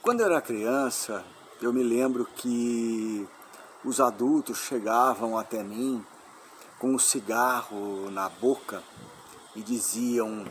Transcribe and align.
Quando 0.00 0.20
eu 0.20 0.26
era 0.26 0.40
criança, 0.40 1.22
eu 1.60 1.72
me 1.72 1.82
lembro 1.82 2.26
que 2.36 3.28
os 3.84 4.00
adultos 4.00 4.58
chegavam 4.58 5.36
até 5.36 5.62
mim 5.62 6.02
com 6.78 6.94
um 6.94 6.98
cigarro 6.98 8.10
na 8.10 8.30
boca 8.30 8.82
e 9.54 9.62
diziam: 9.62 10.46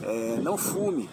é, 0.00 0.36
não 0.36 0.56
fume. 0.56 1.10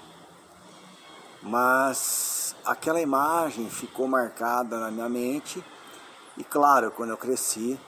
Mas 1.47 2.53
aquela 2.65 2.99
imagem 2.99 3.69
ficou 3.69 4.05
marcada 4.05 4.77
na 4.79 4.91
minha 4.91 5.07
mente 5.07 5.63
e, 6.35 6.43
claro, 6.43 6.91
quando 6.91 7.11
eu 7.11 7.17
cresci, 7.17 7.79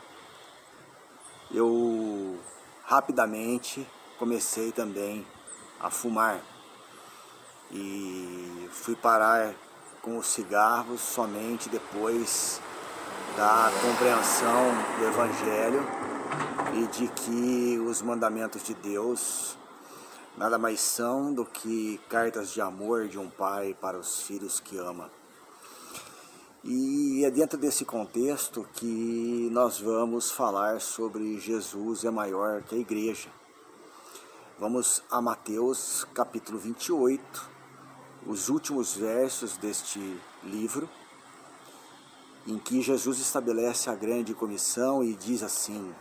eu 1.52 2.40
rapidamente 2.86 3.86
comecei 4.18 4.72
também 4.72 5.28
a 5.78 5.90
fumar. 5.90 6.40
E 7.70 8.70
fui 8.72 8.96
parar 8.96 9.54
com 10.02 10.18
os 10.18 10.28
cigarros 10.28 11.02
somente 11.02 11.68
depois 11.68 12.62
da 13.36 13.70
compreensão 13.82 14.72
do 14.98 15.06
Evangelho 15.06 15.86
e 16.76 16.88
de 16.88 17.10
que 17.10 17.78
os 17.86 18.02
mandamentos 18.02 18.64
de 18.64 18.74
Deus 18.74 19.59
nada 20.40 20.58
mais 20.58 20.80
são 20.80 21.34
do 21.34 21.44
que 21.44 22.00
cartas 22.08 22.52
de 22.52 22.62
amor 22.62 23.10
de 23.10 23.20
um 23.20 23.30
pai 23.30 23.76
para 23.82 24.00
os 24.00 24.22
filhos 24.22 24.58
que 24.58 24.78
ama. 24.78 25.12
E 26.64 27.26
é 27.26 27.30
dentro 27.30 27.58
desse 27.58 27.84
contexto 27.84 28.66
que 28.74 29.50
nós 29.52 29.82
vamos 29.82 30.32
falar 30.32 30.80
sobre 30.80 31.38
Jesus 31.42 32.06
é 32.06 32.10
maior 32.10 32.64
que 32.64 32.74
a 32.74 32.78
igreja. 32.78 33.28
Vamos 34.58 35.04
a 35.12 35.22
Mateus 35.22 36.08
capítulo 36.14 36.58
28, 36.58 37.50
os 38.26 38.48
últimos 38.48 38.96
versos 38.96 39.58
deste 39.58 40.00
livro, 40.42 40.90
em 42.48 42.58
que 42.58 42.82
Jesus 42.82 43.20
estabelece 43.20 43.90
a 43.90 43.96
grande 43.96 44.34
comissão 44.34 45.04
e 45.04 45.16
diz 45.16 45.44
assim: 45.44 45.94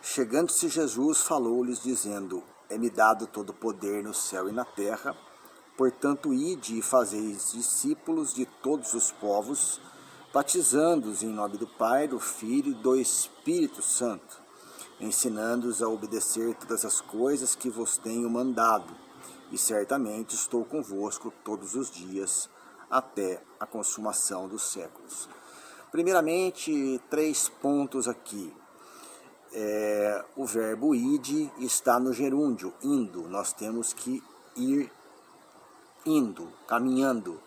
Chegando-se 0.00 0.66
Jesus, 0.68 1.20
falou-lhes, 1.20 1.82
dizendo: 1.82 2.42
É-me 2.70 2.88
dado 2.88 3.26
todo 3.26 3.50
o 3.50 3.54
poder 3.54 4.02
no 4.02 4.14
céu 4.14 4.48
e 4.48 4.52
na 4.52 4.64
terra, 4.64 5.16
portanto, 5.76 6.32
ide 6.32 6.78
e 6.78 6.82
fazeis 6.82 7.50
discípulos 7.52 8.32
de 8.32 8.46
todos 8.46 8.94
os 8.94 9.10
povos, 9.10 9.80
batizando-os 10.32 11.22
em 11.24 11.28
nome 11.28 11.58
do 11.58 11.66
Pai, 11.66 12.06
do 12.06 12.20
Filho 12.20 12.70
e 12.70 12.74
do 12.74 12.94
Espírito 12.94 13.82
Santo, 13.82 14.40
ensinando-os 15.00 15.82
a 15.82 15.88
obedecer 15.88 16.54
todas 16.54 16.84
as 16.84 17.00
coisas 17.00 17.56
que 17.56 17.68
vos 17.68 17.98
tenho 17.98 18.30
mandado 18.30 18.94
e 19.50 19.58
certamente 19.58 20.36
estou 20.36 20.64
convosco 20.64 21.32
todos 21.44 21.74
os 21.74 21.90
dias 21.90 22.48
até 22.88 23.42
a 23.58 23.66
consumação 23.66 24.48
dos 24.48 24.62
séculos. 24.62 25.28
Primeiramente, 25.90 27.00
três 27.10 27.48
pontos 27.48 28.06
aqui. 28.06 28.54
É, 29.52 30.24
o 30.36 30.46
verbo 30.46 30.94
ide 30.94 31.50
está 31.58 31.98
no 31.98 32.12
gerúndio, 32.12 32.72
indo. 32.82 33.28
Nós 33.28 33.52
temos 33.52 33.92
que 33.92 34.22
ir 34.56 34.90
indo, 36.06 36.48
caminhando 36.66 37.40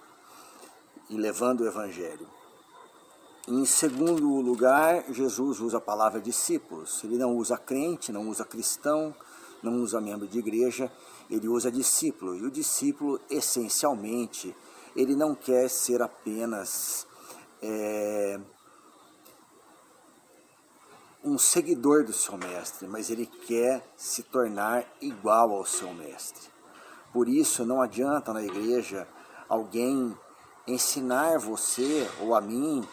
e 1.09 1.17
levando 1.17 1.61
o 1.61 1.67
evangelho. 1.67 2.27
Em 3.47 3.65
segundo 3.65 4.39
lugar, 4.39 5.03
Jesus 5.11 5.59
usa 5.59 5.77
a 5.77 5.81
palavra 5.81 6.21
discípulos. 6.21 7.03
Ele 7.03 7.17
não 7.17 7.35
usa 7.35 7.57
crente, 7.57 8.11
não 8.11 8.29
usa 8.29 8.45
cristão, 8.45 9.13
não 9.61 9.81
usa 9.81 9.99
membro 9.99 10.27
de 10.27 10.39
igreja, 10.39 10.91
ele 11.29 11.47
usa 11.47 11.71
discípulo. 11.71 12.35
E 12.35 12.45
o 12.45 12.51
discípulo, 12.51 13.19
essencialmente, 13.29 14.55
ele 14.95 15.15
não 15.15 15.35
quer 15.35 15.69
ser 15.69 16.01
apenas 16.01 17.07
é, 17.61 18.39
um 21.23 21.37
seguidor 21.37 22.03
do 22.03 22.13
seu 22.13 22.37
mestre, 22.37 22.87
mas 22.87 23.09
ele 23.09 23.25
quer 23.25 23.81
se 23.95 24.23
tornar 24.23 24.85
igual 25.01 25.51
ao 25.51 25.65
seu 25.65 25.93
mestre. 25.93 26.51
Por 27.13 27.29
isso, 27.29 27.65
não 27.65 27.81
adianta 27.81 28.33
na 28.33 28.43
igreja 28.43 29.07
alguém 29.47 30.17
ensinar 30.67 31.37
você 31.37 32.09
ou 32.19 32.35
a 32.35 32.41
mim 32.41 32.87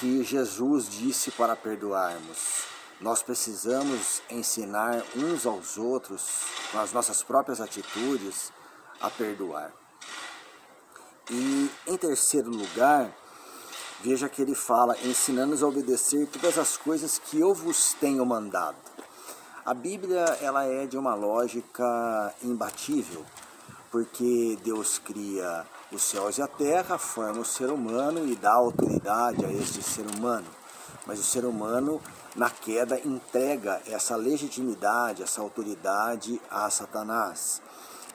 que 0.00 0.22
Jesus 0.22 0.88
disse 0.88 1.30
para 1.32 1.56
perdoarmos. 1.56 2.64
Nós 3.00 3.22
precisamos 3.22 4.22
ensinar 4.30 5.04
uns 5.14 5.46
aos 5.46 5.76
outros, 5.76 6.42
com 6.72 6.78
as 6.78 6.92
nossas 6.92 7.22
próprias 7.22 7.60
atitudes, 7.60 8.52
a 9.00 9.10
perdoar. 9.10 9.72
E 11.30 11.70
em 11.86 11.96
terceiro 11.96 12.50
lugar, 12.50 13.12
veja 14.00 14.28
que 14.28 14.42
ele 14.42 14.54
fala, 14.54 14.96
ensinando-nos 15.04 15.62
a 15.62 15.66
obedecer 15.66 16.26
todas 16.28 16.56
as 16.58 16.76
coisas 16.76 17.18
que 17.18 17.40
eu 17.40 17.52
vos 17.52 17.94
tenho 17.94 18.24
mandado. 18.24 18.76
A 19.64 19.74
Bíblia 19.74 20.24
ela 20.40 20.64
é 20.64 20.86
de 20.86 20.96
uma 20.96 21.14
lógica 21.14 22.34
imbatível, 22.42 23.24
porque 23.90 24.58
Deus 24.62 24.98
cria 24.98 25.66
os 25.90 26.02
céus 26.02 26.38
e 26.38 26.42
a 26.42 26.46
terra, 26.46 26.96
forma 26.98 27.40
o 27.40 27.44
ser 27.44 27.70
humano 27.70 28.26
e 28.26 28.36
dá 28.36 28.52
autoridade 28.52 29.44
a 29.44 29.52
este 29.52 29.82
ser 29.82 30.06
humano. 30.16 30.46
Mas 31.06 31.18
o 31.18 31.24
ser 31.24 31.44
humano 31.44 32.00
na 32.36 32.50
queda, 32.50 33.00
entrega 33.04 33.82
essa 33.86 34.14
legitimidade, 34.14 35.22
essa 35.22 35.40
autoridade 35.40 36.40
a 36.50 36.70
Satanás. 36.70 37.60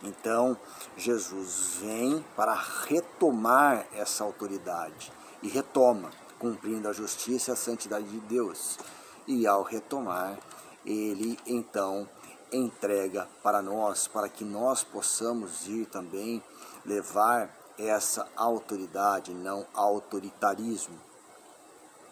Então, 0.02 0.58
Jesus 0.96 1.78
vem 1.82 2.24
para 2.36 2.54
retomar 2.88 3.86
essa 3.94 4.24
autoridade 4.24 5.12
e 5.44 5.50
retoma, 5.50 6.10
cumprindo 6.40 6.88
a 6.88 6.94
justiça 6.94 7.52
e 7.52 7.54
a 7.54 7.58
santidade 7.58 8.08
de 8.08 8.20
Deus. 8.22 8.80
E 9.28 9.46
ao 9.46 9.62
retomar, 9.62 10.40
ele 10.86 11.38
então 11.46 12.10
entrega 12.52 13.28
para 13.44 13.62
nós, 13.62 14.08
para 14.08 14.30
que 14.30 14.44
nós 14.44 14.84
possamos 14.84 15.68
ir 15.68 15.86
também 15.88 16.42
levar 16.86 17.50
essa 17.78 18.28
autoridade, 18.36 19.34
não 19.34 19.66
autoritarismo. 19.74 20.98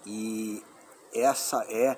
E 0.06 0.64
essa 1.14 1.64
é 1.70 1.98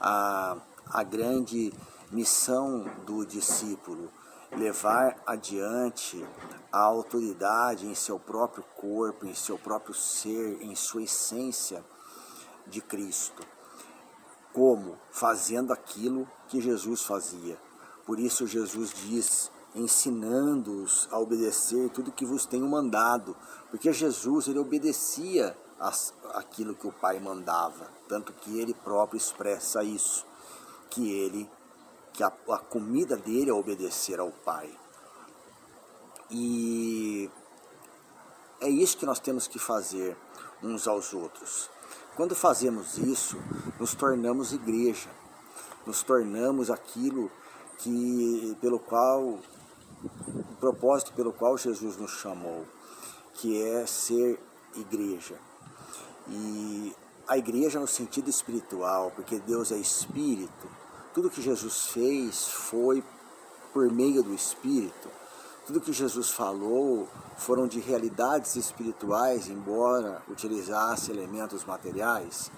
a, 0.00 0.56
a 0.90 1.02
grande 1.02 1.72
missão 2.10 2.84
do 3.06 3.24
discípulo, 3.24 4.10
levar 4.56 5.16
adiante 5.26 6.24
a 6.72 6.80
autoridade 6.80 7.86
em 7.86 7.94
seu 7.94 8.18
próprio 8.18 8.64
corpo, 8.76 9.26
em 9.26 9.34
seu 9.34 9.58
próprio 9.58 9.94
ser, 9.94 10.62
em 10.62 10.74
sua 10.74 11.02
essência 11.02 11.84
de 12.66 12.80
Cristo. 12.80 13.42
Como? 14.52 14.96
Fazendo 15.10 15.72
aquilo 15.72 16.28
que 16.48 16.60
Jesus 16.60 17.02
fazia. 17.02 17.58
Por 18.06 18.18
isso 18.18 18.46
Jesus 18.46 18.92
diz, 18.94 19.50
ensinando-os 19.74 21.08
a 21.10 21.18
obedecer 21.18 21.90
tudo 21.90 22.12
que 22.12 22.24
vos 22.24 22.46
tenho 22.46 22.66
mandado, 22.66 23.36
porque 23.70 23.92
Jesus 23.92 24.48
ele 24.48 24.58
obedecia 24.58 25.56
as, 25.78 26.12
aquilo 26.34 26.74
que 26.74 26.86
o 26.86 26.92
pai 26.92 27.20
mandava, 27.20 27.88
tanto 28.08 28.32
que 28.32 28.58
ele 28.58 28.74
próprio 28.74 29.18
expressa 29.18 29.84
isso, 29.84 30.26
que 30.90 31.10
ele 31.10 31.48
que 32.18 32.24
a, 32.24 32.32
a 32.48 32.58
comida 32.58 33.16
dele 33.16 33.48
é 33.48 33.54
obedecer 33.54 34.18
ao 34.18 34.32
pai. 34.32 34.68
E 36.28 37.30
é 38.60 38.68
isso 38.68 38.98
que 38.98 39.06
nós 39.06 39.20
temos 39.20 39.46
que 39.46 39.56
fazer 39.56 40.16
uns 40.60 40.88
aos 40.88 41.14
outros. 41.14 41.70
Quando 42.16 42.34
fazemos 42.34 42.98
isso, 42.98 43.40
nos 43.78 43.94
tornamos 43.94 44.52
igreja, 44.52 45.08
nos 45.86 46.02
tornamos 46.02 46.72
aquilo 46.72 47.30
que 47.78 48.56
pelo 48.60 48.80
qual 48.80 49.22
o 49.22 50.56
propósito 50.58 51.12
pelo 51.12 51.32
qual 51.32 51.56
Jesus 51.56 51.96
nos 51.96 52.10
chamou, 52.18 52.66
que 53.34 53.62
é 53.62 53.86
ser 53.86 54.40
igreja. 54.74 55.38
E 56.26 56.92
a 57.28 57.38
igreja 57.38 57.78
no 57.78 57.86
sentido 57.86 58.28
espiritual, 58.28 59.12
porque 59.12 59.38
Deus 59.38 59.70
é 59.70 59.76
espírito, 59.76 60.68
tudo 61.18 61.30
que 61.30 61.42
Jesus 61.42 61.86
fez 61.86 62.46
foi 62.46 63.02
por 63.72 63.90
meio 63.90 64.22
do 64.22 64.32
espírito. 64.32 65.10
Tudo 65.66 65.80
que 65.80 65.92
Jesus 65.92 66.30
falou 66.30 67.08
foram 67.36 67.66
de 67.66 67.80
realidades 67.80 68.54
espirituais, 68.54 69.48
embora 69.48 70.22
utilizasse 70.28 71.10
elementos 71.10 71.64
materiais. 71.64 72.52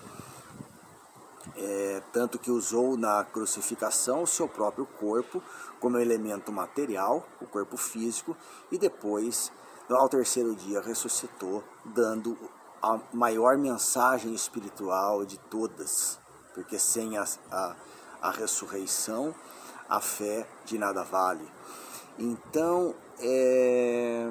É, 1.56 2.02
tanto 2.12 2.38
que 2.38 2.50
usou 2.50 2.98
na 2.98 3.24
crucificação 3.24 4.24
o 4.24 4.26
seu 4.26 4.46
próprio 4.46 4.84
corpo 4.84 5.42
como 5.80 5.96
elemento 5.96 6.52
material, 6.52 7.26
o 7.40 7.46
corpo 7.46 7.78
físico, 7.78 8.36
e 8.70 8.76
depois 8.76 9.50
ao 9.88 10.06
terceiro 10.06 10.54
dia 10.54 10.82
ressuscitou, 10.82 11.64
dando 11.82 12.36
a 12.82 13.00
maior 13.10 13.56
mensagem 13.56 14.34
espiritual 14.34 15.24
de 15.24 15.38
todas, 15.38 16.20
porque 16.52 16.78
sem 16.78 17.16
a, 17.16 17.24
a, 17.50 17.74
a 18.20 18.30
ressurreição, 18.30 19.34
a 19.88 20.00
fé 20.00 20.46
de 20.64 20.78
nada 20.78 21.02
vale. 21.02 21.46
Então, 22.18 22.94
é, 23.18 24.30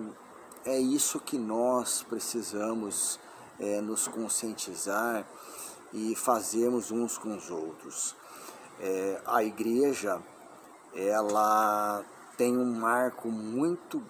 é 0.65 0.79
isso 0.79 1.19
que 1.19 1.37
nós 1.37 2.03
precisamos 2.03 3.19
é, 3.59 3.81
nos 3.81 4.07
conscientizar 4.07 5.25
e 5.93 6.15
fazermos 6.15 6.91
uns 6.91 7.17
com 7.17 7.35
os 7.35 7.49
outros. 7.49 8.15
É, 8.79 9.21
a 9.25 9.43
igreja, 9.43 10.21
ela 10.93 12.03
tem 12.37 12.57
um 12.57 12.73
marco 12.73 13.29
muito 13.29 14.01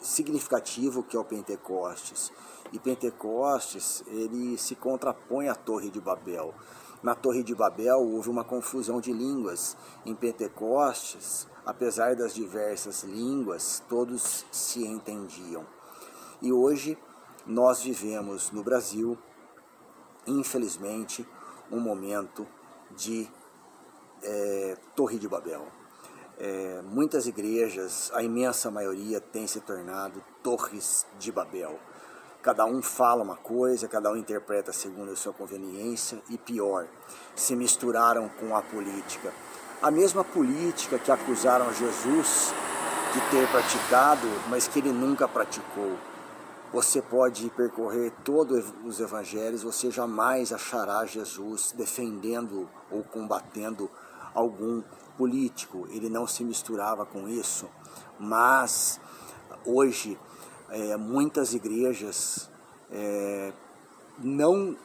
significativo 0.00 1.02
que 1.02 1.16
é 1.16 1.20
o 1.20 1.24
Pentecostes. 1.24 2.32
E 2.72 2.78
Pentecostes, 2.78 4.04
ele 4.06 4.58
se 4.58 4.74
contrapõe 4.74 5.48
à 5.48 5.54
Torre 5.54 5.90
de 5.90 6.00
Babel. 6.00 6.54
Na 7.02 7.14
Torre 7.14 7.42
de 7.42 7.54
Babel 7.54 7.98
houve 7.98 8.28
uma 8.28 8.44
confusão 8.44 9.00
de 9.00 9.12
línguas. 9.12 9.76
Em 10.04 10.14
Pentecostes, 10.14 11.46
apesar 11.64 12.14
das 12.16 12.34
diversas 12.34 13.04
línguas, 13.04 13.82
todos 13.88 14.44
se 14.50 14.84
entendiam. 14.84 15.66
E 16.42 16.52
hoje 16.52 16.98
nós 17.46 17.82
vivemos 17.82 18.50
no 18.50 18.62
Brasil, 18.62 19.16
infelizmente, 20.26 21.26
um 21.70 21.80
momento 21.80 22.46
de 22.96 23.28
é, 24.22 24.76
Torre 24.94 25.18
de 25.18 25.28
Babel. 25.28 25.77
É, 26.40 26.82
muitas 26.84 27.26
igrejas, 27.26 28.12
a 28.14 28.22
imensa 28.22 28.70
maioria, 28.70 29.20
tem 29.20 29.46
se 29.46 29.60
tornado 29.60 30.22
torres 30.40 31.04
de 31.18 31.32
Babel. 31.32 31.76
Cada 32.40 32.64
um 32.64 32.80
fala 32.80 33.24
uma 33.24 33.36
coisa, 33.36 33.88
cada 33.88 34.12
um 34.12 34.16
interpreta 34.16 34.72
segundo 34.72 35.10
a 35.10 35.16
sua 35.16 35.32
conveniência 35.32 36.22
e 36.30 36.38
pior, 36.38 36.86
se 37.34 37.56
misturaram 37.56 38.28
com 38.28 38.56
a 38.56 38.62
política. 38.62 39.32
A 39.82 39.90
mesma 39.90 40.22
política 40.22 40.96
que 40.96 41.10
acusaram 41.10 41.74
Jesus 41.74 42.54
de 43.12 43.20
ter 43.30 43.48
praticado, 43.50 44.28
mas 44.48 44.68
que 44.68 44.78
ele 44.78 44.92
nunca 44.92 45.26
praticou. 45.26 45.98
Você 46.72 47.02
pode 47.02 47.50
percorrer 47.50 48.12
todos 48.22 48.72
os 48.84 49.00
evangelhos, 49.00 49.62
você 49.62 49.90
jamais 49.90 50.52
achará 50.52 51.04
Jesus 51.04 51.72
defendendo 51.72 52.68
ou 52.90 53.02
combatendo 53.02 53.90
algum 54.38 54.82
político. 55.16 55.86
Ele 55.90 56.08
não 56.08 56.26
se 56.26 56.44
misturava 56.44 57.04
com 57.04 57.28
isso. 57.28 57.68
Mas 58.18 59.00
hoje 59.64 60.18
é, 60.70 60.96
muitas 60.96 61.54
igrejas 61.54 62.48
é, 62.90 63.52
não 64.18 64.76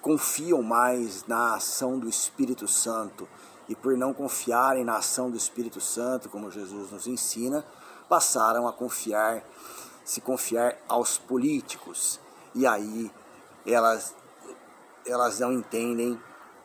confiam 0.00 0.62
mais 0.62 1.26
na 1.26 1.56
ação 1.56 1.98
do 1.98 2.08
Espírito 2.08 2.68
Santo 2.68 3.28
e 3.68 3.74
por 3.74 3.96
não 3.96 4.14
confiarem 4.14 4.84
na 4.84 4.96
ação 4.96 5.30
do 5.30 5.36
Espírito 5.36 5.80
Santo, 5.80 6.30
como 6.30 6.50
Jesus 6.50 6.90
nos 6.90 7.06
ensina, 7.06 7.64
passaram 8.08 8.66
a 8.66 8.72
confiar, 8.72 9.44
se 10.04 10.20
confiar 10.20 10.78
aos 10.88 11.18
políticos. 11.18 12.18
E 12.54 12.66
aí 12.66 13.10
elas 13.66 14.14
elas 15.06 15.40
não 15.40 15.52
entendem 15.52 16.20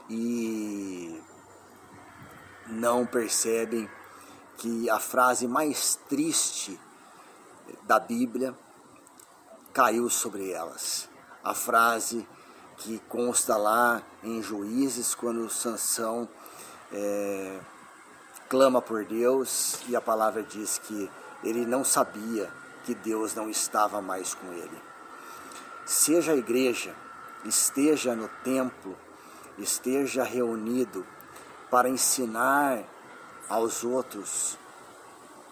e 0.10 1.22
não 2.68 3.06
percebem 3.06 3.90
que 4.58 4.90
a 4.90 5.00
frase 5.00 5.48
mais 5.48 5.96
triste 6.08 6.80
da 7.84 8.00
Bíblia 8.00 8.56
caiu 9.74 10.10
sobre 10.10 10.52
elas. 10.52 11.10
A 11.44 11.54
frase 11.54 12.28
que 12.78 13.00
consta 13.10 13.58
lá 13.58 14.02
em 14.24 14.42
Juízes, 14.42 15.16
quando 15.16 15.50
Sansão 15.50 16.28
é, 16.92 17.60
clama 18.50 18.82
por 18.82 19.04
Deus 19.06 19.80
e 19.88 19.96
a 19.96 20.02
palavra 20.02 20.44
diz 20.44 20.78
que 20.78 21.10
ele 21.44 21.66
não 21.66 21.84
sabia 21.84 22.52
que 22.84 22.94
Deus 22.94 23.34
não 23.34 23.50
estava 23.50 24.02
mais 24.02 24.34
com 24.34 24.48
ele. 24.54 24.82
Seja 25.86 26.34
a 26.34 26.38
igreja, 26.38 26.96
esteja 27.46 28.16
no 28.16 28.28
templo, 28.44 28.98
esteja 29.58 30.24
reunido 30.24 31.06
para 31.70 31.90
ensinar 31.90 32.84
aos 33.50 33.84
outros 33.84 34.58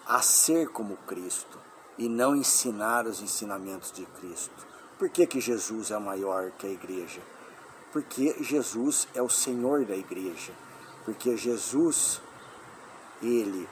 a 0.06 0.20
ser 0.20 0.68
como 0.68 0.96
Cristo 0.98 1.58
e 1.96 2.08
não 2.08 2.34
ensinar 2.34 3.06
os 3.06 3.20
ensinamentos 3.20 3.92
de 3.92 4.04
Cristo. 4.06 4.66
Por 4.98 5.08
que, 5.08 5.26
que 5.26 5.40
Jesus 5.40 5.90
é 5.90 5.98
maior 5.98 6.50
que 6.52 6.66
a 6.66 6.70
igreja? 6.70 7.20
Porque 7.92 8.36
Jesus 8.42 9.06
é 9.14 9.22
o 9.22 9.28
Senhor 9.28 9.84
da 9.84 9.94
igreja. 9.94 10.52
Porque 11.04 11.36
Jesus, 11.36 12.20
Ele, 13.20 13.68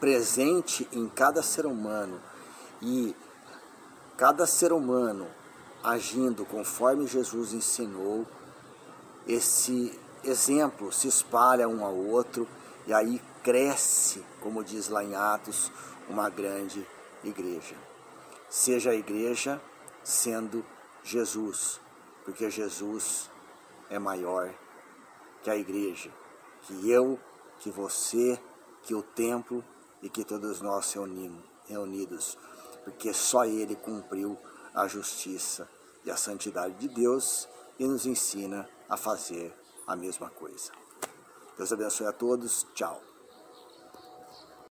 presente 0.00 0.88
em 0.92 1.08
cada 1.08 1.42
ser 1.42 1.66
humano 1.66 2.20
e 2.80 3.14
cada 4.16 4.46
ser 4.46 4.72
humano 4.72 5.28
agindo 5.82 6.44
conforme 6.44 7.06
Jesus 7.06 7.52
ensinou, 7.52 8.26
esse 9.26 9.98
exemplo 10.24 10.92
se 10.92 11.08
espalha 11.08 11.68
um 11.68 11.84
ao 11.84 11.96
outro 11.96 12.46
e 12.86 12.92
aí 12.92 13.20
cresce, 13.42 14.24
como 14.40 14.64
diz 14.64 14.88
lá 14.88 15.02
em 15.02 15.14
Atos, 15.14 15.72
uma 16.08 16.28
grande 16.28 16.86
igreja. 17.24 17.76
Seja 18.48 18.90
a 18.90 18.94
igreja 18.94 19.60
sendo 20.02 20.64
Jesus, 21.02 21.80
porque 22.24 22.50
Jesus 22.50 23.30
é 23.90 23.98
maior 23.98 24.52
que 25.42 25.50
a 25.50 25.56
igreja, 25.56 26.10
que 26.62 26.88
eu, 26.90 27.18
que 27.58 27.70
você, 27.70 28.40
que 28.82 28.94
o 28.94 29.02
templo 29.02 29.64
e 30.02 30.08
que 30.08 30.24
todos 30.24 30.60
nós 30.60 30.94
reunidos, 31.68 32.38
porque 32.84 33.12
só 33.12 33.44
Ele 33.44 33.74
cumpriu 33.74 34.38
a 34.74 34.86
justiça 34.86 35.68
e 36.04 36.10
a 36.10 36.16
santidade 36.16 36.74
de 36.74 36.88
Deus 36.88 37.48
e 37.78 37.86
nos 37.86 38.06
ensina 38.06 38.68
a 38.88 38.96
fazer 38.96 39.54
a 39.86 39.96
mesma 39.96 40.30
coisa. 40.30 40.72
Deus 41.56 41.72
abençoe 41.72 42.06
a 42.06 42.12
todos. 42.12 42.66
Tchau. 42.74 43.11